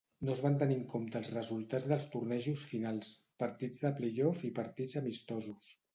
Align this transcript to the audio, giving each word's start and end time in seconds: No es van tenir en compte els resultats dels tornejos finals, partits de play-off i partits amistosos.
No 0.27 0.31
es 0.35 0.39
van 0.43 0.53
tenir 0.61 0.77
en 0.77 0.85
compte 0.93 1.19
els 1.23 1.29
resultats 1.33 1.85
dels 1.91 2.07
tornejos 2.15 2.63
finals, 2.71 3.11
partits 3.45 3.85
de 3.85 3.93
play-off 4.01 4.45
i 4.49 4.55
partits 4.63 5.01
amistosos. 5.03 5.71